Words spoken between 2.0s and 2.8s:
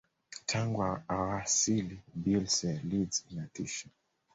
bielsa